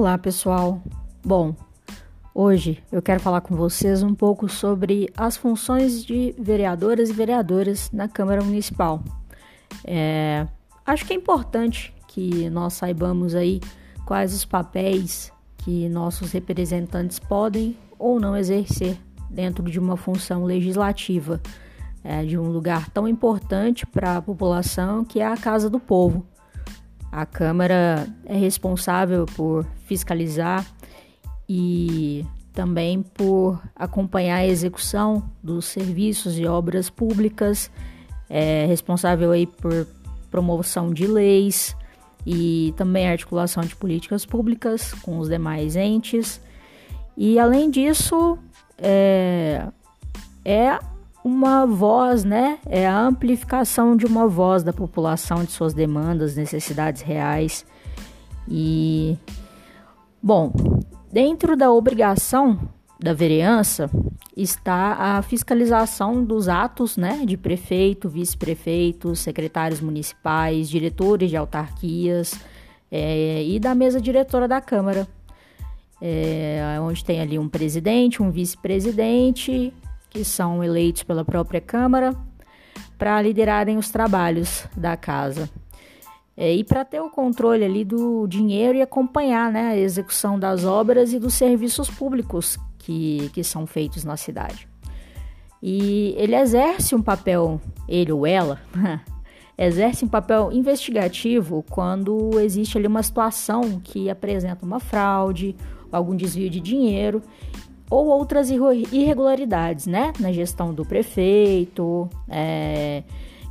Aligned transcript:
Olá, 0.00 0.16
pessoal. 0.16 0.80
Bom, 1.22 1.54
hoje 2.34 2.82
eu 2.90 3.02
quero 3.02 3.20
falar 3.20 3.42
com 3.42 3.54
vocês 3.54 4.02
um 4.02 4.14
pouco 4.14 4.48
sobre 4.48 5.12
as 5.14 5.36
funções 5.36 6.02
de 6.02 6.34
vereadoras 6.38 7.10
e 7.10 7.12
vereadoras 7.12 7.90
na 7.92 8.08
Câmara 8.08 8.42
Municipal. 8.42 9.04
É, 9.84 10.46
acho 10.86 11.04
que 11.04 11.12
é 11.12 11.16
importante 11.16 11.92
que 12.08 12.48
nós 12.48 12.72
saibamos 12.72 13.34
aí 13.34 13.60
quais 14.06 14.32
os 14.32 14.42
papéis 14.42 15.30
que 15.58 15.86
nossos 15.90 16.32
representantes 16.32 17.18
podem 17.18 17.76
ou 17.98 18.18
não 18.18 18.34
exercer 18.34 18.96
dentro 19.28 19.70
de 19.70 19.78
uma 19.78 19.98
função 19.98 20.44
legislativa, 20.44 21.42
é, 22.02 22.24
de 22.24 22.38
um 22.38 22.48
lugar 22.50 22.88
tão 22.88 23.06
importante 23.06 23.84
para 23.84 24.16
a 24.16 24.22
população 24.22 25.04
que 25.04 25.20
é 25.20 25.26
a 25.26 25.36
Casa 25.36 25.68
do 25.68 25.78
Povo. 25.78 26.26
A 27.10 27.26
Câmara 27.26 28.06
é 28.24 28.36
responsável 28.36 29.26
por 29.26 29.66
fiscalizar 29.86 30.64
e 31.48 32.24
também 32.52 33.02
por 33.02 33.60
acompanhar 33.74 34.36
a 34.36 34.46
execução 34.46 35.28
dos 35.42 35.64
serviços 35.64 36.38
e 36.38 36.46
obras 36.46 36.90
públicas, 36.90 37.70
é 38.28 38.64
responsável 38.66 39.32
aí 39.32 39.46
por 39.46 39.86
promoção 40.30 40.92
de 40.92 41.06
leis 41.06 41.76
e 42.24 42.72
também 42.76 43.08
articulação 43.08 43.64
de 43.64 43.74
políticas 43.74 44.24
públicas 44.24 44.92
com 45.02 45.18
os 45.18 45.28
demais 45.28 45.74
entes. 45.74 46.40
E 47.16 47.38
além 47.38 47.70
disso, 47.70 48.38
é, 48.78 49.66
é 50.44 50.78
uma 51.24 51.66
voz, 51.66 52.24
né? 52.24 52.58
É 52.66 52.86
a 52.86 52.98
amplificação 52.98 53.96
de 53.96 54.06
uma 54.06 54.26
voz 54.26 54.62
da 54.62 54.72
população 54.72 55.44
de 55.44 55.52
suas 55.52 55.74
demandas, 55.74 56.36
necessidades 56.36 57.02
reais. 57.02 57.64
E 58.48 59.16
bom, 60.22 60.52
dentro 61.12 61.56
da 61.56 61.70
obrigação 61.70 62.58
da 62.98 63.12
vereança 63.12 63.90
está 64.36 64.92
a 64.92 65.22
fiscalização 65.22 66.24
dos 66.24 66.48
atos, 66.48 66.96
né, 66.96 67.24
de 67.26 67.36
prefeito, 67.36 68.08
vice-prefeito, 68.08 69.14
secretários 69.16 69.80
municipais, 69.80 70.68
diretores 70.68 71.30
de 71.30 71.36
autarquias 71.36 72.38
é, 72.90 73.42
e 73.42 73.58
da 73.58 73.74
mesa 73.74 74.00
diretora 74.00 74.46
da 74.46 74.60
Câmara, 74.60 75.06
é, 76.00 76.78
onde 76.80 77.04
tem 77.04 77.20
ali 77.20 77.38
um 77.38 77.48
presidente, 77.48 78.22
um 78.22 78.30
vice-presidente 78.30 79.72
que 80.10 80.24
são 80.24 80.62
eleitos 80.62 81.04
pela 81.04 81.24
própria 81.24 81.60
Câmara 81.60 82.14
para 82.98 83.22
liderarem 83.22 83.78
os 83.78 83.90
trabalhos 83.90 84.66
da 84.76 84.96
casa. 84.96 85.48
É, 86.36 86.54
e 86.54 86.64
para 86.64 86.84
ter 86.84 87.00
o 87.00 87.10
controle 87.10 87.64
ali 87.64 87.84
do 87.84 88.26
dinheiro 88.26 88.76
e 88.76 88.82
acompanhar 88.82 89.52
né, 89.52 89.68
a 89.68 89.76
execução 89.76 90.38
das 90.38 90.64
obras 90.64 91.12
e 91.12 91.18
dos 91.18 91.34
serviços 91.34 91.88
públicos 91.88 92.58
que, 92.78 93.30
que 93.32 93.44
são 93.44 93.66
feitos 93.66 94.04
na 94.04 94.16
cidade. 94.16 94.68
E 95.62 96.14
ele 96.16 96.34
exerce 96.34 96.94
um 96.94 97.02
papel, 97.02 97.60
ele 97.86 98.10
ou 98.10 98.26
ela, 98.26 98.58
exerce 99.56 100.04
um 100.04 100.08
papel 100.08 100.50
investigativo 100.52 101.62
quando 101.68 102.40
existe 102.40 102.78
ali 102.78 102.86
uma 102.86 103.02
situação 103.02 103.78
que 103.78 104.08
apresenta 104.08 104.64
uma 104.64 104.80
fraude, 104.80 105.54
algum 105.92 106.16
desvio 106.16 106.48
de 106.48 106.60
dinheiro 106.60 107.22
ou 107.90 108.06
outras 108.06 108.50
irregularidades, 108.50 109.86
né, 109.86 110.12
na 110.20 110.30
gestão 110.30 110.72
do 110.72 110.86
prefeito, 110.86 112.08
é, 112.28 113.02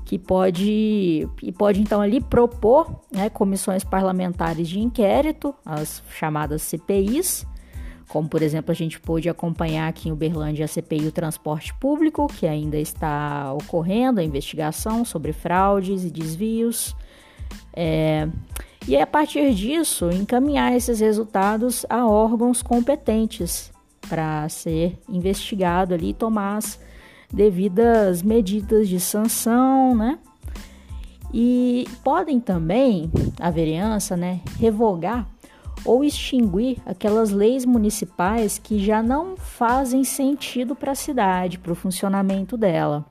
que 0.06 0.18
pode 0.18 1.28
e 1.44 1.52
pode 1.52 1.82
então 1.82 2.00
ali 2.00 2.22
propor 2.22 2.90
né, 3.12 3.30
comissões 3.30 3.84
parlamentares 3.84 4.70
de 4.70 4.80
inquérito, 4.80 5.54
as 5.66 6.02
chamadas 6.18 6.62
CPIs, 6.62 7.46
como 8.08 8.30
por 8.30 8.42
exemplo 8.42 8.72
a 8.72 8.76
gente 8.76 8.98
pôde 8.98 9.30
acompanhar 9.30 9.90
aqui 9.90 10.08
em 10.08 10.14
Uberlândia 10.14 10.66
a 10.66 10.68
CPI 10.70 11.02
do 11.02 11.12
transporte 11.12 11.74
público, 11.74 12.26
que 12.28 12.48
ainda 12.48 12.78
está 12.78 13.54
ocorrendo 13.54 14.22
a 14.22 14.24
investigação 14.24 15.04
sobre 15.04 15.34
fraudes 15.34 16.06
e 16.06 16.10
desvios. 16.10 16.96
É, 17.74 18.28
e 18.88 18.98
a 18.98 19.06
partir 19.06 19.54
disso 19.54 20.10
encaminhar 20.10 20.74
esses 20.74 21.02
resultados 21.02 21.86
a 21.90 22.08
órgãos 22.08 22.64
competentes 22.64 23.72
para 24.10 24.50
ser 24.50 25.00
investigado 25.08 25.94
ali 25.94 26.10
e 26.10 26.14
tomar 26.14 26.58
as 26.58 26.80
devidas 27.32 28.24
medidas 28.24 28.90
de 28.90 29.00
sanção, 29.00 29.96
né? 29.96 30.18
E 31.32 31.88
podem 32.04 32.40
também, 32.40 33.12
a 33.40 33.52
vereança, 33.52 34.18
né, 34.18 34.42
revogar 34.60 35.28
ou 35.86 36.04
extinguir 36.04 36.78
aquelas 36.86 37.30
leis 37.30 37.66
municipais 37.66 38.58
que 38.58 38.80
já 38.84 39.02
não 39.02 39.38
fazem 39.38 40.04
sentido 40.04 40.76
para 40.76 40.92
a 40.92 40.96
cidade, 40.96 41.60
para 41.60 41.72
o 41.72 41.76
funcionamento 41.76 42.58
dela. 42.58 43.06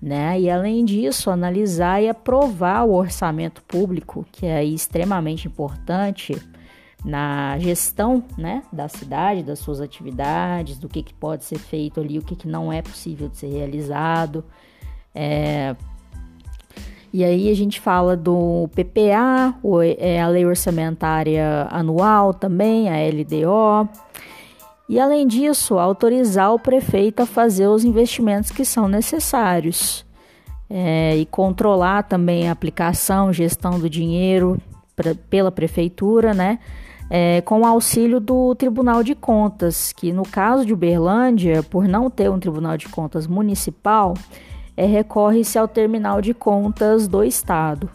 Né? 0.00 0.40
E 0.40 0.50
além 0.50 0.84
disso, 0.84 1.30
analisar 1.30 2.02
e 2.02 2.08
aprovar 2.08 2.84
o 2.84 2.94
orçamento 2.94 3.62
público, 3.64 4.24
que 4.32 4.46
é 4.46 4.64
extremamente 4.64 5.46
importante 5.46 6.40
na 7.04 7.58
gestão 7.58 8.22
né, 8.36 8.62
da 8.72 8.88
cidade, 8.88 9.42
das 9.42 9.58
suas 9.58 9.80
atividades, 9.80 10.78
do 10.78 10.88
que, 10.88 11.02
que 11.02 11.14
pode 11.14 11.44
ser 11.44 11.58
feito 11.58 12.00
ali, 12.00 12.18
o 12.18 12.22
que, 12.22 12.36
que 12.36 12.48
não 12.48 12.72
é 12.72 12.82
possível 12.82 13.28
de 13.28 13.36
ser 13.36 13.48
realizado. 13.48 14.44
É, 15.14 15.74
e 17.12 17.24
aí 17.24 17.50
a 17.50 17.54
gente 17.54 17.80
fala 17.80 18.16
do 18.16 18.68
PPA, 18.74 19.54
é 19.98 20.20
a 20.20 20.28
Lei 20.28 20.46
Orçamentária 20.46 21.66
Anual 21.70 22.32
também, 22.32 22.88
a 22.88 22.94
LDO. 23.08 23.88
E 24.88 24.98
além 24.98 25.26
disso, 25.26 25.78
autorizar 25.78 26.52
o 26.52 26.58
prefeito 26.58 27.22
a 27.22 27.26
fazer 27.26 27.66
os 27.66 27.84
investimentos 27.84 28.50
que 28.50 28.64
são 28.64 28.86
necessários. 28.86 30.04
É, 30.72 31.16
e 31.16 31.26
controlar 31.26 32.04
também 32.04 32.48
a 32.48 32.52
aplicação, 32.52 33.32
gestão 33.32 33.80
do 33.80 33.90
dinheiro 33.90 34.56
pra, 34.94 35.16
pela 35.28 35.50
prefeitura, 35.50 36.32
né? 36.32 36.60
É, 37.10 37.40
com 37.40 37.62
o 37.62 37.66
auxílio 37.66 38.20
do 38.20 38.54
Tribunal 38.54 39.02
de 39.02 39.16
Contas, 39.16 39.92
que 39.92 40.12
no 40.12 40.22
caso 40.22 40.64
de 40.64 40.72
Uberlândia, 40.72 41.60
por 41.64 41.88
não 41.88 42.08
ter 42.08 42.30
um 42.30 42.38
Tribunal 42.38 42.76
de 42.76 42.88
Contas 42.88 43.26
municipal, 43.26 44.14
é, 44.76 44.86
recorre-se 44.86 45.58
ao 45.58 45.66
Terminal 45.66 46.22
de 46.22 46.32
Contas 46.32 47.08
do 47.08 47.24
Estado. 47.24 47.90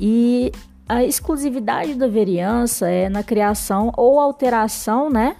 E 0.00 0.50
a 0.88 1.04
exclusividade 1.04 1.94
da 1.94 2.08
vereança 2.08 2.88
é 2.88 3.08
na 3.08 3.22
criação 3.22 3.92
ou 3.96 4.18
alteração, 4.18 5.08
né, 5.08 5.36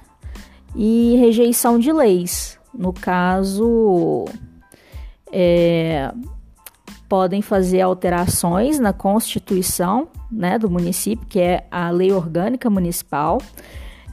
e 0.75 1.17
rejeição 1.17 1.79
de 1.79 1.93
leis. 1.93 2.57
No 2.73 2.93
caso, 2.93 4.27
é, 5.33 6.13
podem 7.09 7.43
fazer 7.43 7.81
alterações 7.81 8.79
na 8.79 8.93
Constituição 8.93 10.09
né, 10.31 10.59
do 10.59 10.71
município, 10.71 11.27
que 11.27 11.41
é 11.41 11.67
a 11.71 11.91
Lei 11.91 12.13
Orgânica 12.13 12.69
Municipal. 12.69 13.41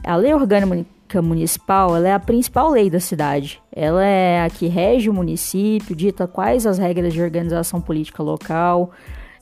A 0.04 0.16
Lei 0.16 0.32
Orgânica 0.32 1.22
Municipal 1.22 1.96
é 1.96 2.12
a 2.12 2.18
principal 2.18 2.70
lei 2.70 2.90
da 2.90 3.00
cidade. 3.00 3.60
Ela 3.72 4.04
é 4.04 4.44
a 4.44 4.50
que 4.50 4.66
rege 4.66 5.08
o 5.08 5.14
município, 5.14 5.94
dita 5.94 6.26
quais 6.26 6.66
as 6.66 6.78
regras 6.78 7.12
de 7.12 7.22
organização 7.22 7.80
política 7.80 8.22
local. 8.22 8.90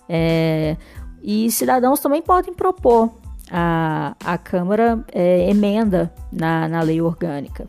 É, 0.09 0.77
e 1.23 1.51
cidadãos 1.51 2.01
também 2.01 2.21
podem 2.21 2.53
propor 2.53 3.11
a, 3.51 4.15
a 4.25 4.39
Câmara 4.39 5.05
é, 5.13 5.49
emenda 5.49 6.13
na, 6.33 6.69
na 6.69 6.83
lei 6.83 7.01
orgânica. 7.01 7.69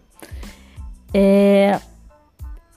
É, 1.13 1.79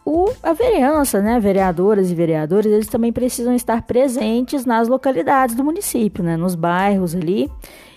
o, 0.09 0.33
a 0.41 0.53
vereança, 0.53 1.21
né, 1.21 1.41
vereadoras 1.41 2.13
e 2.13 2.15
vereadores, 2.15 2.71
eles 2.71 2.87
também 2.87 3.13
precisam 3.13 3.53
estar 3.53 3.83
presentes 3.83 4.65
nas 4.65 4.87
localidades 4.87 5.57
do 5.57 5.65
município, 5.65 6.23
né, 6.23 6.37
nos 6.37 6.55
bairros 6.55 7.13
ali, 7.13 7.51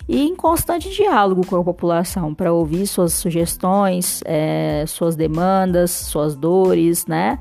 e 0.07 0.27
em 0.27 0.35
constante 0.35 0.89
diálogo 0.89 1.45
com 1.45 1.55
a 1.57 1.63
população 1.63 2.33
para 2.33 2.51
ouvir 2.51 2.87
suas 2.87 3.13
sugestões, 3.13 4.21
é, 4.25 4.83
suas 4.87 5.15
demandas, 5.15 5.91
suas 5.91 6.35
dores, 6.35 7.05
né, 7.05 7.37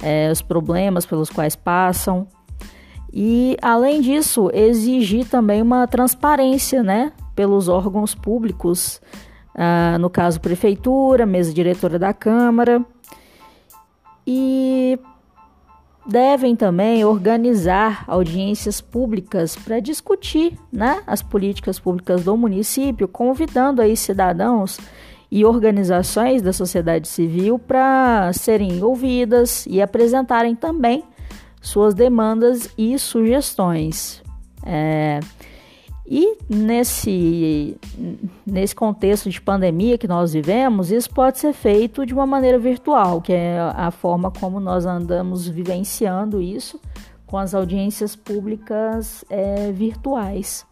é, 0.00 0.30
os 0.30 0.40
problemas 0.40 1.04
pelos 1.04 1.28
quais 1.28 1.56
passam. 1.56 2.28
E, 3.12 3.56
além 3.60 4.00
disso, 4.00 4.48
exigir 4.54 5.28
também 5.28 5.60
uma 5.60 5.88
transparência, 5.88 6.84
né, 6.84 7.12
pelos 7.34 7.68
órgãos 7.68 8.14
públicos, 8.14 9.00
ah, 9.56 9.96
no 9.98 10.08
caso, 10.08 10.40
prefeitura, 10.40 11.26
mesa 11.26 11.52
diretora 11.52 11.98
da 11.98 12.12
Câmara, 12.12 12.84
e 14.26 14.98
devem 16.06 16.54
também 16.54 17.04
organizar 17.04 18.04
audiências 18.06 18.80
públicas 18.80 19.56
para 19.56 19.80
discutir 19.80 20.58
né, 20.72 21.02
as 21.06 21.22
políticas 21.22 21.78
públicas 21.78 22.24
do 22.24 22.36
município, 22.36 23.08
convidando 23.08 23.80
aí 23.80 23.96
cidadãos 23.96 24.78
e 25.30 25.44
organizações 25.44 26.42
da 26.42 26.52
sociedade 26.52 27.08
civil 27.08 27.58
para 27.58 28.32
serem 28.32 28.82
ouvidas 28.82 29.66
e 29.66 29.80
apresentarem 29.80 30.54
também 30.54 31.02
suas 31.60 31.94
demandas 31.94 32.68
e 32.76 32.98
sugestões. 32.98 34.22
É, 34.64 35.20
E 36.06 36.36
nesse, 36.50 37.78
nesse 38.46 38.74
contexto 38.74 39.30
de 39.30 39.40
pandemia 39.40 39.96
que 39.96 40.06
nós 40.06 40.34
vivemos, 40.34 40.90
isso 40.90 41.08
pode 41.10 41.38
ser 41.38 41.54
feito 41.54 42.04
de 42.04 42.12
uma 42.12 42.26
maneira 42.26 42.58
virtual, 42.58 43.22
que 43.22 43.32
é 43.32 43.58
a 43.74 43.90
forma 43.90 44.30
como 44.30 44.60
nós 44.60 44.84
andamos 44.84 45.48
vivenciando 45.48 46.42
isso 46.42 46.78
com 47.26 47.38
as 47.38 47.54
audiências 47.54 48.14
públicas 48.14 49.24
é, 49.30 49.72
virtuais. 49.72 50.66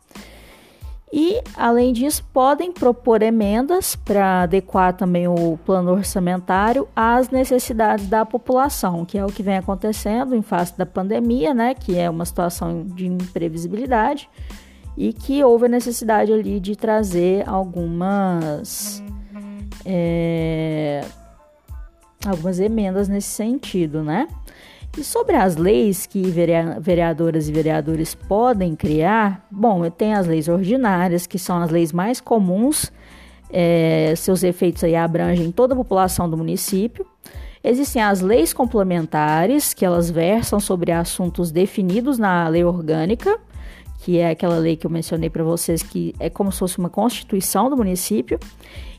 E, 1.11 1.43
além 1.56 1.93
disso, 1.93 2.25
podem 2.32 2.73
propor 2.73 3.23
emendas 3.23 3.94
para 3.94 4.43
adequar 4.43 4.94
também 4.94 5.29
o 5.29 5.58
plano 5.64 5.93
orçamentário 5.93 6.88
às 6.96 7.29
necessidades 7.29 8.06
da 8.06 8.25
população, 8.25 9.05
que 9.05 9.19
é 9.19 9.25
o 9.25 9.29
que 9.29 9.43
vem 9.43 9.58
acontecendo 9.58 10.34
em 10.34 10.40
face 10.40 10.76
da 10.76 10.87
pandemia, 10.87 11.52
né, 11.52 11.75
que 11.75 11.99
é 11.99 12.08
uma 12.08 12.25
situação 12.25 12.84
de 12.87 13.06
imprevisibilidade 13.06 14.29
e 14.97 15.12
que 15.12 15.43
houve 15.43 15.67
a 15.67 15.69
necessidade 15.69 16.33
ali 16.33 16.61
de 16.61 16.77
trazer 16.77 17.49
algumas 17.49 19.03
é, 19.85 21.05
algumas 22.25 22.61
emendas 22.61 23.09
nesse 23.09 23.29
sentido, 23.29 24.03
né? 24.03 24.29
E 24.97 25.03
sobre 25.03 25.37
as 25.37 25.56
leis 25.56 26.05
que 26.05 26.23
vereadoras 26.79 27.49
e 27.49 27.53
vereadores 27.53 28.15
podem 28.15 28.77
criar, 28.77 29.47
bom, 29.50 29.89
tem 29.89 30.12
as 30.12 30.27
leis 30.27 30.49
ordinárias, 30.49 31.27
que 31.27 31.39
são 31.39 31.62
as 31.62 31.71
leis 31.71 31.93
mais 31.93 32.21
comuns, 32.21 32.93
é, 33.50 34.12
seus 34.17 34.43
efeitos 34.43 34.85
aí 34.85 34.94
abrangem 34.94 35.50
toda 35.50 35.73
a 35.73 35.77
população 35.77 36.29
do 36.29 36.37
município. 36.37 37.06
Existem 37.65 38.03
as 38.03 38.21
leis 38.21 38.53
complementares, 38.53 39.73
que 39.73 39.85
elas 39.85 40.11
versam 40.11 40.61
sobre 40.61 40.93
assuntos 40.93 41.50
definidos 41.50 42.19
na 42.19 42.47
lei 42.49 42.65
orgânica, 42.65 43.39
que 44.03 44.19
é 44.19 44.31
aquela 44.31 44.57
lei 44.57 44.77
que 44.77 44.85
eu 44.85 44.91
mencionei 44.91 45.31
para 45.31 45.45
vocês, 45.45 45.83
que 45.83 46.15
é 46.19 46.29
como 46.29 46.51
se 46.51 46.59
fosse 46.59 46.79
uma 46.79 46.91
constituição 46.91 47.71
do 47.71 47.77
município 47.77 48.39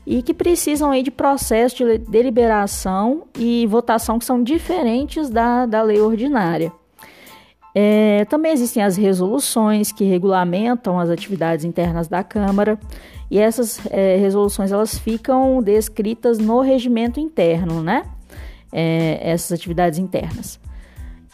e 0.06 0.22
que 0.22 0.32
precisam 0.32 0.90
aí 0.90 1.02
de 1.02 1.10
processo 1.10 1.76
de 1.76 1.98
deliberação 1.98 3.24
e 3.38 3.66
votação 3.66 4.18
que 4.18 4.24
são 4.24 4.42
diferentes 4.42 5.28
da, 5.28 5.66
da 5.66 5.82
lei 5.82 6.00
ordinária. 6.00 6.72
É, 7.74 8.24
também 8.26 8.52
existem 8.52 8.82
as 8.82 8.96
resoluções 8.96 9.92
que 9.92 10.04
regulamentam 10.04 10.98
as 10.98 11.10
atividades 11.10 11.64
internas 11.64 12.08
da 12.08 12.22
Câmara 12.22 12.78
e 13.30 13.38
essas 13.38 13.84
é, 13.90 14.16
resoluções 14.16 14.72
elas 14.72 14.96
ficam 14.96 15.60
descritas 15.62 16.38
no 16.38 16.60
regimento 16.60 17.20
interno, 17.20 17.82
né? 17.82 18.04
É, 18.72 19.18
essas 19.22 19.52
atividades 19.52 19.98
internas. 19.98 20.58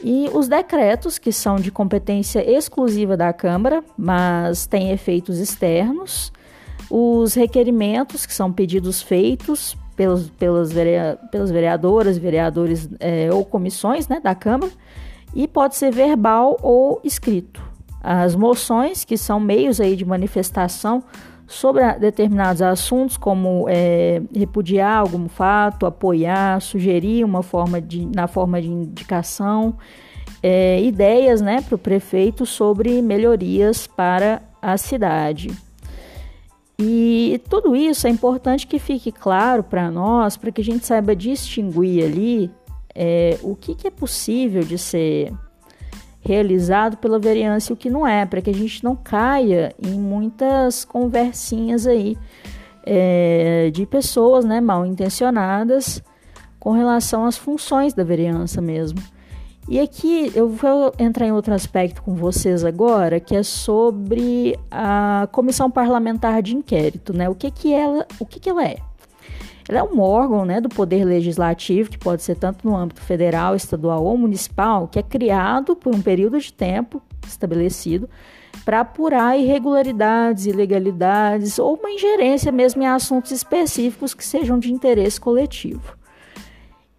E 0.03 0.31
os 0.33 0.49
decretos, 0.49 1.19
que 1.19 1.33
são 1.33 1.57
de 1.57 1.71
competência 1.71 2.49
exclusiva 2.51 3.17
da 3.17 3.33
Câmara, 3.33 3.85
mas 3.99 4.67
têm 4.67 4.91
efeitos 4.91 5.39
externos, 5.39 6.33
os 6.91 7.35
requerimentos, 7.35 8.25
que 8.25 8.33
são 8.33 8.53
pedidos 8.53 9.03
feitos 9.03 9.77
pelos, 9.95 10.31
pelas, 10.31 10.73
verea, 10.73 11.19
pelas 11.31 11.51
vereadoras, 11.51 12.17
vereadores 12.17 12.89
é, 12.99 13.29
ou 13.33 13.45
comissões 13.45 14.09
né, 14.09 14.19
da 14.19 14.35
Câmara, 14.35 14.73
e 15.35 15.47
pode 15.47 15.77
ser 15.77 15.93
verbal 15.93 16.59
ou 16.63 17.01
escrito. 17.05 17.63
As 18.03 18.35
moções, 18.35 19.05
que 19.05 19.19
são 19.19 19.39
meios 19.39 19.79
aí 19.81 19.95
de 19.95 20.05
manifestação 20.07 21.05
sobre 21.51 21.83
determinados 21.95 22.63
assuntos, 22.63 23.17
como 23.17 23.67
é, 23.69 24.23
repudiar 24.33 24.99
algum 24.99 25.29
fato, 25.29 25.85
apoiar, 25.85 26.61
sugerir 26.61 27.25
uma 27.25 27.43
forma 27.43 27.81
de, 27.81 28.07
na 28.07 28.29
forma 28.29 28.63
de 28.63 28.69
indicação, 28.69 29.77
é, 30.41 30.81
ideias 30.81 31.41
né, 31.41 31.61
para 31.61 31.75
o 31.75 31.79
prefeito 31.79 32.47
sobre 32.47 33.03
melhorias 33.03 33.89
para 33.89 34.41
a 34.63 34.79
cidade. 34.79 35.51
E 36.79 37.43
tudo 37.51 37.75
isso 37.75 38.07
é 38.07 38.11
importante 38.11 38.65
que 38.67 38.79
fique 38.79 39.11
claro 39.11 39.65
para 39.65 39.91
nós, 39.91 40.37
para 40.37 40.53
que 40.53 40.61
a 40.61 40.65
gente 40.65 40.87
saiba 40.87 41.17
distinguir 41.17 42.05
ali 42.05 42.51
é, 42.95 43.37
o 43.43 43.57
que, 43.57 43.75
que 43.75 43.89
é 43.89 43.91
possível 43.91 44.63
de 44.63 44.79
ser 44.79 45.33
realizado 46.21 46.97
pela 46.99 47.19
vereança 47.19 47.73
e 47.73 47.75
o 47.75 47.77
que 47.77 47.89
não 47.91 48.07
é, 48.07 48.27
para 48.27 48.43
que 48.43 48.51
a 48.51 48.55
gente 48.55 48.85
não 48.85 48.95
caia 48.95 49.75
em 49.83 49.99
muitas 49.99 50.85
conversinhas 50.85 51.87
aí 51.87 52.17
é, 52.85 53.71
de 53.73 53.87
pessoas 53.87 54.45
né, 54.45 54.61
mal 54.61 54.85
intencionadas 54.85 56.03
com 56.59 56.73
relação 56.73 57.25
às 57.25 57.37
funções 57.37 57.95
da 57.95 58.05
vereança 58.05 58.61
mesmo. 58.61 59.01
E 59.69 59.79
aqui 59.79 60.33
eu 60.35 60.49
vou 60.49 60.93
entrar 60.99 61.27
em 61.27 61.33
outro 61.33 61.55
aspecto 61.55 62.03
com 62.03 62.15
vocês 62.15 62.65
agora, 62.65 63.21
que 63.21 63.37
é 63.37 63.43
sobre 63.43 64.59
a 64.71 65.29
comissão 65.31 65.71
parlamentar 65.71 66.43
de 66.43 66.57
inquérito, 66.57 67.13
né? 67.13 67.29
O 67.29 67.35
que 67.35 67.51
que 67.51 67.73
ela, 67.73 68.05
o 68.19 68.27
que 68.27 68.41
que 68.41 68.51
ela 68.51 68.65
é? 68.65 68.79
Ela 69.71 69.79
é 69.79 69.83
um 69.85 70.01
órgão, 70.01 70.45
né, 70.45 70.61
do 70.61 70.69
poder 70.69 71.05
legislativo 71.05 71.91
que 71.91 71.97
pode 71.97 72.25
ser 72.25 72.35
tanto 72.35 72.69
no 72.69 72.77
âmbito 72.77 73.01
federal, 73.01 73.55
estadual 73.55 74.05
ou 74.05 74.19
municipal, 74.19 74.89
que 74.89 74.99
é 74.99 75.03
criado 75.03 75.77
por 75.77 75.95
um 75.95 76.03
período 76.03 76.41
de 76.41 76.53
tempo 76.53 77.01
estabelecido 77.25 78.11
para 78.65 78.81
apurar 78.81 79.39
irregularidades, 79.39 80.47
ilegalidades 80.47 81.61
ou 81.61 81.77
uma 81.77 81.89
ingerência 81.89 82.51
mesmo 82.51 82.83
em 82.83 82.87
assuntos 82.87 83.31
específicos 83.31 84.13
que 84.13 84.25
sejam 84.25 84.59
de 84.59 84.73
interesse 84.73 85.21
coletivo. 85.21 85.97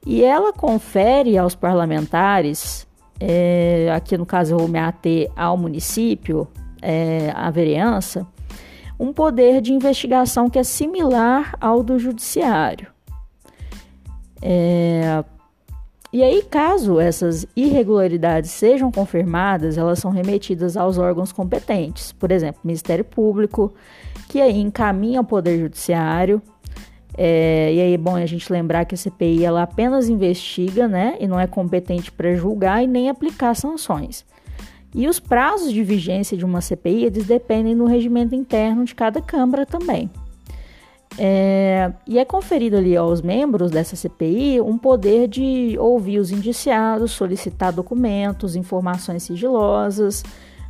E 0.05 0.23
ela 0.23 0.53
confere 0.53 1.37
aos 1.37 1.53
parlamentares, 1.53 2.87
é, 3.19 3.91
aqui 3.93 4.17
no 4.17 4.25
caso 4.25 4.53
eu 4.53 4.59
vou 4.59 4.69
me 4.69 4.79
ater 4.79 5.29
ao 5.35 5.57
município, 5.57 6.47
é, 6.81 7.33
à 7.35 7.51
vereança, 7.51 8.25
um 9.01 9.11
poder 9.11 9.61
de 9.61 9.73
investigação 9.73 10.47
que 10.47 10.59
é 10.59 10.63
similar 10.63 11.55
ao 11.59 11.81
do 11.81 11.97
judiciário. 11.97 12.87
É, 14.39 15.23
e 16.13 16.21
aí, 16.21 16.43
caso 16.43 16.99
essas 16.99 17.47
irregularidades 17.55 18.51
sejam 18.51 18.91
confirmadas, 18.91 19.75
elas 19.75 19.97
são 19.97 20.11
remetidas 20.11 20.77
aos 20.77 20.99
órgãos 20.99 21.31
competentes, 21.31 22.11
por 22.11 22.31
exemplo, 22.31 22.61
Ministério 22.63 23.03
Público, 23.03 23.73
que 24.29 24.39
aí 24.39 24.59
encaminha 24.59 25.19
ao 25.19 25.25
Poder 25.25 25.57
Judiciário 25.57 26.39
é, 27.17 27.73
e 27.73 27.81
aí 27.81 27.93
é 27.93 27.97
bom 27.97 28.15
a 28.15 28.25
gente 28.25 28.51
lembrar 28.51 28.85
que 28.85 28.95
a 28.95 28.97
CPI 28.97 29.43
ela 29.43 29.63
apenas 29.63 30.07
investiga, 30.07 30.87
né, 30.87 31.17
e 31.19 31.27
não 31.27 31.39
é 31.39 31.47
competente 31.47 32.11
para 32.11 32.35
julgar 32.35 32.83
e 32.83 32.87
nem 32.87 33.09
aplicar 33.09 33.55
sanções. 33.55 34.25
E 34.93 35.07
os 35.07 35.19
prazos 35.19 35.71
de 35.71 35.83
vigência 35.83 36.35
de 36.37 36.43
uma 36.43 36.61
CPI 36.61 37.05
eles 37.05 37.25
dependem 37.25 37.75
do 37.75 37.85
regimento 37.85 38.35
interno 38.35 38.83
de 38.83 38.93
cada 38.93 39.21
Câmara 39.21 39.65
também. 39.65 40.09
É, 41.17 41.91
e 42.07 42.17
é 42.17 42.23
conferido 42.23 42.77
ali 42.77 42.95
aos 42.95 43.21
membros 43.21 43.69
dessa 43.69 43.95
CPI 43.95 44.61
um 44.61 44.77
poder 44.77 45.27
de 45.27 45.75
ouvir 45.77 46.19
os 46.19 46.31
indiciados, 46.31 47.11
solicitar 47.11 47.73
documentos, 47.73 48.55
informações 48.55 49.23
sigilosas, 49.23 50.23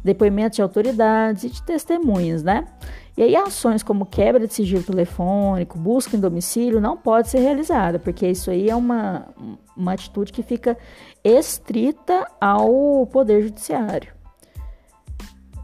depoimentos 0.03 0.55
de 0.55 0.61
autoridades 0.61 1.43
e 1.43 1.49
de 1.49 1.61
testemunhas, 1.63 2.41
né? 2.41 2.65
E 3.17 3.23
aí 3.23 3.35
ações 3.35 3.83
como 3.83 4.05
quebra 4.05 4.47
de 4.47 4.53
sigilo 4.53 4.83
telefônico, 4.83 5.77
busca 5.77 6.15
em 6.15 6.19
domicílio 6.19 6.79
não 6.79 6.95
pode 6.95 7.29
ser 7.29 7.39
realizada, 7.39 7.99
porque 7.99 8.27
isso 8.27 8.49
aí 8.49 8.69
é 8.69 8.75
uma, 8.75 9.27
uma 9.75 9.93
atitude 9.93 10.31
que 10.31 10.41
fica 10.41 10.77
estrita 11.23 12.27
ao 12.39 13.05
poder 13.07 13.43
judiciário. 13.43 14.13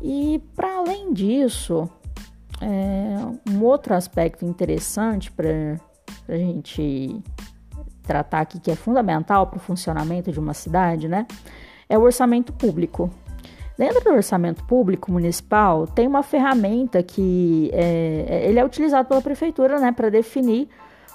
E 0.02 0.42
para 0.56 0.78
além 0.78 1.14
disso, 1.14 1.90
é, 2.62 3.50
um 3.50 3.64
outro 3.64 3.94
aspecto 3.94 4.46
interessante 4.46 5.32
para 5.32 5.80
a 6.28 6.38
gente 6.38 7.22
tratar 8.04 8.42
aqui 8.42 8.60
que 8.60 8.72
é 8.72 8.76
fundamental 8.76 9.48
para 9.48 9.58
o 9.58 9.60
funcionamento 9.60 10.32
de 10.32 10.40
uma 10.40 10.54
cidade, 10.54 11.08
né, 11.08 11.26
é 11.90 11.98
o 11.98 12.02
orçamento 12.02 12.54
público. 12.54 13.10
Dentro 13.78 14.04
do 14.04 14.12
orçamento 14.12 14.64
público 14.64 15.12
municipal, 15.12 15.86
tem 15.86 16.08
uma 16.08 16.24
ferramenta 16.24 17.04
que 17.04 17.70
é, 17.72 18.26
é, 18.28 18.50
ele 18.50 18.60
é 18.60 18.66
utilizado 18.66 19.08
pela 19.08 19.22
prefeitura 19.22 19.80
né, 19.80 19.92
para 19.92 20.10
definir 20.10 20.68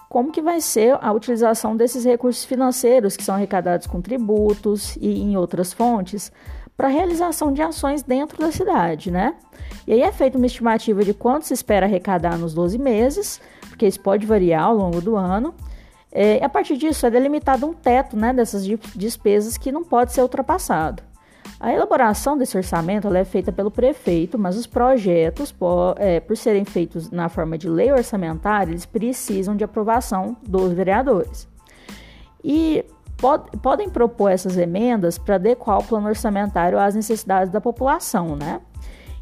como 0.08 0.30
que 0.30 0.40
vai 0.40 0.60
ser 0.60 0.96
a 1.00 1.10
utilização 1.10 1.76
desses 1.76 2.04
recursos 2.04 2.44
financeiros 2.44 3.16
que 3.16 3.24
são 3.24 3.34
arrecadados 3.34 3.86
com 3.86 4.00
tributos 4.00 4.94
e 4.96 5.20
em 5.22 5.36
outras 5.36 5.72
fontes 5.72 6.30
para 6.76 6.86
realização 6.88 7.52
de 7.52 7.62
ações 7.62 8.02
dentro 8.02 8.38
da 8.38 8.52
cidade, 8.52 9.10
né? 9.10 9.34
E 9.86 9.92
aí 9.92 10.02
é 10.02 10.12
feita 10.12 10.36
uma 10.36 10.46
estimativa 10.46 11.02
de 11.02 11.12
quanto 11.12 11.46
se 11.46 11.54
espera 11.54 11.86
arrecadar 11.86 12.38
nos 12.38 12.54
12 12.54 12.78
meses, 12.78 13.40
porque 13.68 13.86
isso 13.86 14.00
pode 14.00 14.26
variar 14.26 14.64
ao 14.64 14.76
longo 14.76 15.00
do 15.00 15.16
ano. 15.16 15.54
É, 16.10 16.44
a 16.44 16.48
partir 16.48 16.76
disso 16.76 17.06
é 17.06 17.10
delimitado 17.10 17.66
um 17.66 17.72
teto 17.72 18.16
né, 18.16 18.32
dessas 18.32 18.64
despesas 18.94 19.56
que 19.56 19.72
não 19.72 19.82
pode 19.82 20.12
ser 20.12 20.22
ultrapassado. 20.22 21.02
A 21.62 21.72
elaboração 21.72 22.36
desse 22.36 22.56
orçamento 22.56 23.06
é 23.14 23.24
feita 23.24 23.52
pelo 23.52 23.70
prefeito, 23.70 24.36
mas 24.36 24.56
os 24.56 24.66
projetos, 24.66 25.52
por, 25.52 25.94
é, 25.96 26.18
por 26.18 26.36
serem 26.36 26.64
feitos 26.64 27.08
na 27.08 27.28
forma 27.28 27.56
de 27.56 27.68
lei 27.68 27.92
orçamentária, 27.92 28.72
eles 28.72 28.84
precisam 28.84 29.54
de 29.54 29.62
aprovação 29.62 30.36
dos 30.42 30.72
vereadores. 30.72 31.46
E 32.42 32.84
pod, 33.16 33.56
podem 33.58 33.88
propor 33.88 34.32
essas 34.32 34.58
emendas 34.58 35.18
para 35.18 35.36
adequar 35.36 35.78
o 35.78 35.84
plano 35.84 36.08
orçamentário 36.08 36.76
às 36.80 36.96
necessidades 36.96 37.52
da 37.52 37.60
população, 37.60 38.34
né? 38.34 38.60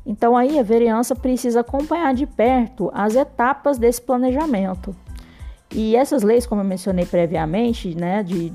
Então 0.06 0.34
aí 0.34 0.58
a 0.58 0.62
vereança 0.62 1.14
precisa 1.14 1.60
acompanhar 1.60 2.14
de 2.14 2.24
perto 2.24 2.90
as 2.94 3.16
etapas 3.16 3.76
desse 3.76 4.00
planejamento. 4.00 4.96
E 5.72 5.94
essas 5.94 6.22
leis, 6.22 6.46
como 6.46 6.62
eu 6.62 6.64
mencionei 6.64 7.04
previamente, 7.04 7.94
né, 7.94 8.22
de, 8.22 8.50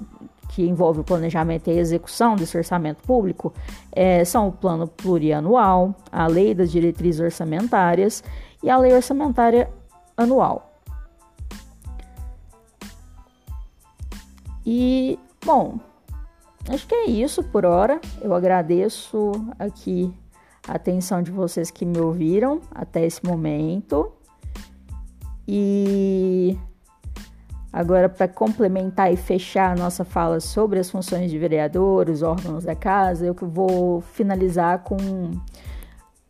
que 0.56 0.66
envolve 0.66 1.02
o 1.02 1.04
planejamento 1.04 1.68
e 1.70 1.72
a 1.72 1.82
execução 1.82 2.38
desse 2.38 2.58
orçamento 2.58 3.04
público, 3.04 3.54
é, 3.92 4.24
são 4.24 4.48
o 4.48 4.52
plano 4.54 4.88
plurianual, 4.88 5.94
a 6.10 6.28
lei 6.28 6.56
das 6.56 6.72
diretrizes 6.72 7.20
orçamentárias 7.20 8.24
e 8.64 8.70
a 8.70 8.78
lei 8.78 8.94
orçamentária 8.94 9.70
anual. 10.16 10.72
E, 14.66 15.20
bom, 15.46 15.78
acho 16.70 16.88
que 16.88 16.96
é 16.96 17.06
isso 17.08 17.44
por 17.44 17.66
hora. 17.66 18.00
Eu 18.22 18.34
agradeço 18.34 19.34
aqui 19.60 20.10
a 20.66 20.76
atenção 20.76 21.22
de 21.22 21.32
vocês 21.32 21.70
que 21.70 21.86
me 21.86 22.00
ouviram 22.00 22.62
até 22.74 23.06
esse 23.06 23.26
momento. 23.26 24.10
E 25.46 26.58
agora, 27.76 28.08
para 28.08 28.26
complementar 28.26 29.12
e 29.12 29.18
fechar 29.18 29.74
a 29.74 29.76
nossa 29.76 30.06
fala 30.06 30.40
sobre 30.40 30.80
as 30.80 30.90
funções 30.90 31.30
de 31.30 31.38
vereador, 31.38 32.10
os 32.10 32.22
órgãos 32.22 32.64
da 32.64 32.74
casa, 32.74 33.26
eu 33.26 33.36
vou 33.42 34.00
finalizar 34.00 34.80
com 34.80 34.96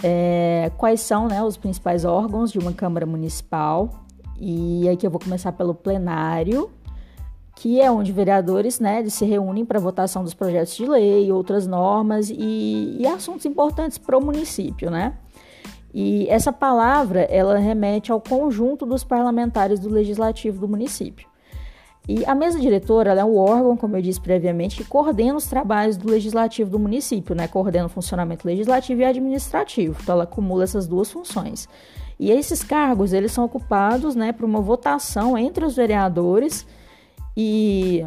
é, 0.03 0.71
quais 0.75 1.01
são 1.01 1.27
né, 1.27 1.43
os 1.43 1.55
principais 1.55 2.03
órgãos 2.03 2.51
de 2.51 2.57
uma 2.57 2.73
Câmara 2.73 3.05
Municipal. 3.05 3.91
E 4.39 4.89
aqui 4.89 5.05
eu 5.05 5.11
vou 5.11 5.19
começar 5.19 5.51
pelo 5.51 5.75
plenário, 5.75 6.71
que 7.55 7.79
é 7.79 7.91
onde 7.91 8.11
vereadores 8.11 8.79
né, 8.79 9.07
se 9.07 9.23
reúnem 9.23 9.63
para 9.63 9.79
votação 9.79 10.23
dos 10.23 10.33
projetos 10.33 10.75
de 10.75 10.87
lei, 10.87 11.31
outras 11.31 11.67
normas 11.67 12.31
e, 12.31 12.97
e 12.99 13.05
assuntos 13.05 13.45
importantes 13.45 13.99
para 13.99 14.17
o 14.17 14.25
município, 14.25 14.89
né? 14.89 15.13
E 15.93 16.27
essa 16.27 16.51
palavra 16.51 17.21
ela 17.21 17.59
remete 17.59 18.11
ao 18.11 18.19
conjunto 18.19 18.83
dos 18.83 19.03
parlamentares 19.03 19.79
do 19.79 19.89
legislativo 19.89 20.59
do 20.59 20.67
município. 20.67 21.34
E 22.07 22.23
a 22.25 22.35
mesa 22.35 22.59
diretora 22.59 23.13
é 23.13 23.25
o 23.25 23.35
órgão, 23.35 23.75
como 23.75 23.97
eu 23.97 24.01
disse 24.01 24.21
previamente, 24.21 24.77
que 24.77 24.83
coordena 24.83 25.35
os 25.35 25.47
trabalhos 25.47 25.97
do 25.97 26.09
legislativo 26.09 26.69
do 26.69 26.77
município, 26.77 27.33
né? 27.35 27.47
Coordena 27.47 27.87
o 27.87 27.89
funcionamento 27.89 28.47
legislativo 28.47 29.01
e 29.01 29.05
administrativo. 29.05 29.97
Então, 30.01 30.13
ela 30.13 30.23
acumula 30.25 30.63
essas 30.63 30.87
duas 30.87 31.11
funções. 31.11 31.67
E 32.19 32.31
esses 32.31 32.63
cargos, 32.63 33.11
eles 33.11 33.31
são 33.31 33.43
ocupados, 33.43 34.15
né, 34.15 34.31
por 34.31 34.45
uma 34.45 34.61
votação 34.61 35.37
entre 35.37 35.65
os 35.65 35.75
vereadores 35.75 36.65
e, 37.35 38.05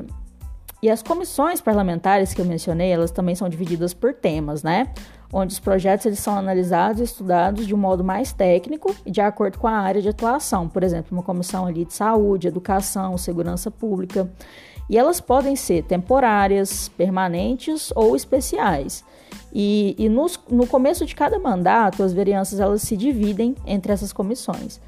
e 0.82 0.88
as 0.88 1.02
comissões 1.02 1.60
parlamentares 1.60 2.32
que 2.32 2.40
eu 2.40 2.44
mencionei, 2.46 2.90
elas 2.90 3.10
também 3.10 3.34
são 3.34 3.48
divididas 3.48 3.92
por 3.92 4.14
temas, 4.14 4.62
né? 4.62 4.92
Onde 5.32 5.52
os 5.52 5.58
projetos 5.58 6.06
eles 6.06 6.18
são 6.18 6.36
analisados 6.36 7.00
e 7.00 7.04
estudados 7.04 7.66
de 7.66 7.74
um 7.74 7.78
modo 7.78 8.02
mais 8.02 8.32
técnico 8.32 8.94
e 9.04 9.10
de 9.10 9.20
acordo 9.20 9.58
com 9.58 9.66
a 9.66 9.72
área 9.72 10.00
de 10.00 10.08
atuação. 10.08 10.68
Por 10.68 10.82
exemplo, 10.82 11.16
uma 11.16 11.22
comissão 11.22 11.66
ali 11.66 11.84
de 11.84 11.92
saúde, 11.92 12.48
educação, 12.48 13.18
segurança 13.18 13.70
pública. 13.70 14.30
E 14.88 14.96
elas 14.96 15.20
podem 15.20 15.54
ser 15.54 15.84
temporárias, 15.84 16.88
permanentes 16.88 17.92
ou 17.94 18.16
especiais. 18.16 19.04
E, 19.52 19.94
e 19.98 20.08
nos, 20.08 20.40
no 20.50 20.66
começo 20.66 21.04
de 21.04 21.14
cada 21.14 21.38
mandato, 21.38 22.02
as 22.02 22.12
vereanças 22.12 22.58
elas 22.58 22.82
se 22.82 22.96
dividem 22.96 23.54
entre 23.66 23.92
essas 23.92 24.12
comissões. 24.12 24.80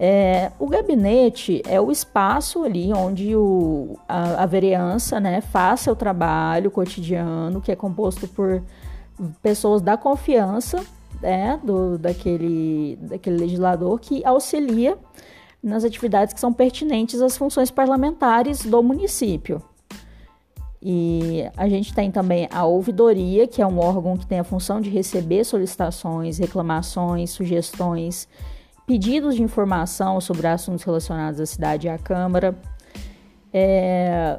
É, 0.00 0.52
o 0.60 0.68
gabinete 0.68 1.60
é 1.66 1.80
o 1.80 1.90
espaço 1.90 2.62
ali 2.62 2.92
onde 2.92 3.34
o, 3.34 3.98
a, 4.08 4.44
a 4.44 4.46
vereança 4.46 5.18
né, 5.18 5.40
faz 5.40 5.80
seu 5.80 5.96
trabalho 5.96 6.70
cotidiano, 6.70 7.60
que 7.60 7.72
é 7.72 7.76
composto 7.76 8.28
por 8.28 8.62
pessoas 9.42 9.82
da 9.82 9.96
confiança 9.96 10.84
né, 11.20 11.58
do, 11.62 11.98
daquele, 11.98 12.96
daquele 13.02 13.36
legislador 13.36 13.98
que 13.98 14.24
auxilia 14.24 14.96
nas 15.62 15.84
atividades 15.84 16.32
que 16.32 16.40
são 16.40 16.52
pertinentes 16.52 17.20
às 17.20 17.36
funções 17.36 17.70
parlamentares 17.70 18.64
do 18.64 18.82
município. 18.82 19.62
E 20.80 21.44
a 21.56 21.68
gente 21.68 21.92
tem 21.92 22.10
também 22.10 22.48
a 22.52 22.64
ouvidoria, 22.64 23.48
que 23.48 23.60
é 23.60 23.66
um 23.66 23.80
órgão 23.80 24.16
que 24.16 24.26
tem 24.26 24.38
a 24.38 24.44
função 24.44 24.80
de 24.80 24.88
receber 24.88 25.42
solicitações, 25.44 26.38
reclamações, 26.38 27.30
sugestões 27.30 28.28
pedidos 28.86 29.34
de 29.34 29.42
informação 29.42 30.20
sobre 30.20 30.46
assuntos 30.46 30.82
relacionados 30.82 31.40
à 31.40 31.46
cidade 31.46 31.88
e 31.88 31.90
à 31.90 31.98
Câmara. 31.98 32.56
É, 33.52 34.38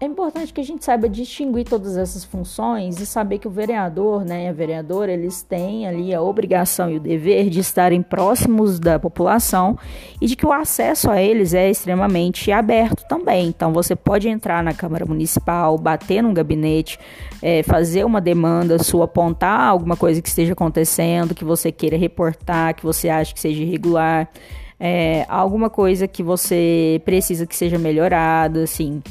é 0.00 0.04
importante 0.04 0.52
que 0.52 0.60
a 0.60 0.64
gente 0.64 0.84
saiba 0.84 1.08
distinguir 1.08 1.64
todas 1.64 1.96
essas 1.96 2.24
funções 2.24 3.00
e 3.00 3.06
saber 3.06 3.40
que 3.40 3.48
o 3.48 3.50
vereador 3.50 4.24
né, 4.24 4.48
a 4.48 4.52
vereadora 4.52 5.10
eles 5.10 5.42
têm 5.42 5.88
ali 5.88 6.14
a 6.14 6.22
obrigação 6.22 6.88
e 6.88 6.98
o 6.98 7.00
dever 7.00 7.50
de 7.50 7.58
estarem 7.58 8.00
próximos 8.00 8.78
da 8.78 8.96
população 8.96 9.76
e 10.20 10.28
de 10.28 10.36
que 10.36 10.46
o 10.46 10.52
acesso 10.52 11.10
a 11.10 11.20
eles 11.20 11.52
é 11.52 11.68
extremamente 11.68 12.52
aberto 12.52 13.04
também. 13.08 13.48
Então 13.48 13.72
você 13.72 13.96
pode 13.96 14.28
entrar 14.28 14.62
na 14.62 14.72
Câmara 14.72 15.04
Municipal, 15.04 15.76
bater 15.76 16.22
num 16.22 16.32
gabinete, 16.32 16.96
é, 17.42 17.64
fazer 17.64 18.04
uma 18.04 18.20
demanda 18.20 18.78
sua, 18.78 19.06
apontar 19.06 19.62
alguma 19.62 19.96
coisa 19.96 20.22
que 20.22 20.28
esteja 20.28 20.52
acontecendo, 20.52 21.34
que 21.34 21.44
você 21.44 21.72
queira 21.72 21.96
reportar, 21.96 22.76
que 22.76 22.84
você 22.84 23.08
acha 23.08 23.34
que 23.34 23.40
seja 23.40 23.64
irregular, 23.64 24.28
é, 24.78 25.26
alguma 25.28 25.68
coisa 25.68 26.06
que 26.06 26.22
você 26.22 27.02
precisa 27.04 27.44
que 27.44 27.56
seja 27.56 27.76
melhorada, 27.80 28.62
assim 28.62 29.02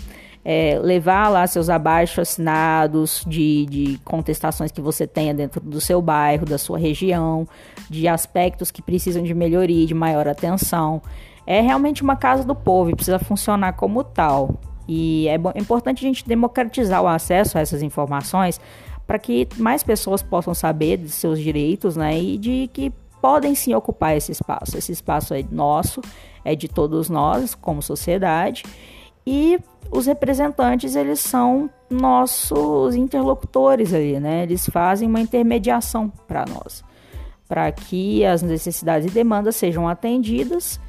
é, 0.49 0.79
levar 0.81 1.27
lá 1.27 1.45
seus 1.45 1.69
abaixo 1.69 2.21
assinados 2.21 3.21
de, 3.27 3.65
de 3.65 3.99
contestações 4.05 4.71
que 4.71 4.79
você 4.79 5.05
tenha 5.05 5.33
dentro 5.33 5.59
do 5.59 5.81
seu 5.81 6.01
bairro, 6.01 6.45
da 6.45 6.57
sua 6.57 6.79
região, 6.79 7.45
de 7.89 8.07
aspectos 8.07 8.71
que 8.71 8.81
precisam 8.81 9.21
de 9.21 9.33
melhoria, 9.33 9.85
de 9.85 9.93
maior 9.93 10.25
atenção. 10.25 11.01
É 11.45 11.59
realmente 11.59 12.01
uma 12.01 12.15
casa 12.15 12.45
do 12.45 12.55
povo 12.55 12.91
e 12.91 12.95
precisa 12.95 13.19
funcionar 13.19 13.73
como 13.73 14.05
tal. 14.05 14.57
E 14.87 15.27
é, 15.27 15.33
é 15.33 15.59
importante 15.59 16.05
a 16.05 16.07
gente 16.07 16.25
democratizar 16.25 17.03
o 17.03 17.07
acesso 17.07 17.57
a 17.57 17.61
essas 17.61 17.83
informações 17.83 18.57
para 19.05 19.19
que 19.19 19.49
mais 19.57 19.83
pessoas 19.83 20.23
possam 20.23 20.53
saber 20.53 20.95
de 20.95 21.09
seus 21.09 21.39
direitos, 21.41 21.97
né? 21.97 22.17
E 22.17 22.37
de 22.37 22.69
que 22.71 22.93
podem 23.21 23.53
sim 23.53 23.73
ocupar 23.73 24.15
esse 24.15 24.31
espaço. 24.31 24.77
Esse 24.77 24.93
espaço 24.93 25.33
é 25.33 25.43
nosso, 25.51 25.99
é 26.45 26.55
de 26.55 26.69
todos 26.69 27.09
nós 27.09 27.53
como 27.53 27.81
sociedade. 27.81 28.63
E 29.29 29.59
os 29.91 30.05
representantes 30.05 30.95
eles 30.95 31.19
são 31.19 31.69
nossos 31.89 32.95
interlocutores 32.95 33.93
ali, 33.93 34.17
né? 34.21 34.43
Eles 34.43 34.69
fazem 34.69 35.05
uma 35.05 35.19
intermediação 35.19 36.09
para 36.25 36.45
nós, 36.45 36.81
para 37.45 37.69
que 37.73 38.23
as 38.23 38.41
necessidades 38.41 39.05
e 39.05 39.13
demandas 39.13 39.57
sejam 39.57 39.85
atendidas 39.85 40.79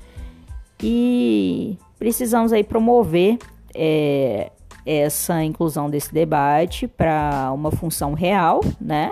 e 0.81 1.77
precisamos 1.99 2.53
aí 2.53 2.63
promover 2.63 3.39
é, 3.75 4.53
essa 4.87 5.43
inclusão 5.43 5.91
desse 5.91 6.15
debate 6.15 6.87
para 6.87 7.51
uma 7.53 7.73
função 7.73 8.15
real, 8.15 8.61
né? 8.81 9.11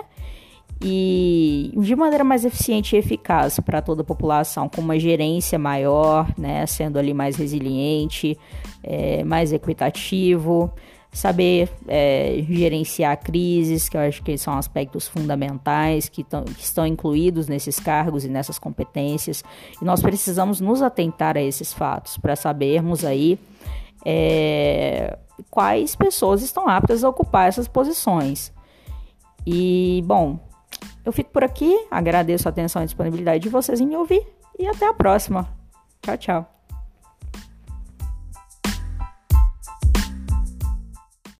E 0.81 1.71
de 1.75 1.95
maneira 1.95 2.23
mais 2.23 2.45
eficiente 2.45 2.95
e 2.95 2.99
eficaz 2.99 3.59
para 3.59 3.81
toda 3.81 4.01
a 4.01 4.05
população, 4.05 4.69
com 4.69 4.81
uma 4.81 4.99
gerência 4.99 5.57
maior, 5.57 6.31
né, 6.37 6.65
sendo 6.65 6.99
ali 6.99 7.13
mais 7.13 7.35
resiliente, 7.35 8.37
é, 8.83 9.23
mais 9.23 9.51
equitativo, 9.51 10.71
saber 11.11 11.69
é, 11.87 12.45
gerenciar 12.47 13.17
crises, 13.17 13.89
que 13.89 13.97
eu 13.97 14.01
acho 14.01 14.21
que 14.21 14.37
são 14.37 14.53
aspectos 14.53 15.07
fundamentais 15.07 16.09
que, 16.09 16.23
tão, 16.23 16.43
que 16.43 16.63
estão 16.63 16.85
incluídos 16.85 17.47
nesses 17.47 17.79
cargos 17.79 18.23
e 18.23 18.29
nessas 18.29 18.59
competências, 18.59 19.43
e 19.81 19.85
nós 19.85 20.01
precisamos 20.01 20.61
nos 20.61 20.81
atentar 20.81 21.37
a 21.37 21.41
esses 21.41 21.73
fatos 21.73 22.17
para 22.17 22.35
sabermos 22.35 23.03
aí 23.03 23.39
é, 24.05 25.17
quais 25.49 25.95
pessoas 25.95 26.43
estão 26.43 26.67
aptas 26.69 27.03
a 27.03 27.09
ocupar 27.09 27.47
essas 27.47 27.67
posições. 27.67 28.53
E, 29.45 30.03
bom, 30.05 30.39
eu 31.07 31.13
fico 31.13 31.29
por 31.29 31.41
aqui, 31.41 31.73
agradeço 31.89 32.49
a 32.49 32.51
atenção 32.51 32.83
e 32.83 32.85
disponibilidade 32.85 33.41
de 33.41 33.47
vocês 33.47 33.79
em 33.79 33.87
me 33.87 33.95
ouvir 33.95 34.27
e 34.59 34.67
até 34.67 34.85
a 34.85 34.93
próxima. 34.93 35.47
Tchau, 36.01 36.17
tchau. 36.17 36.56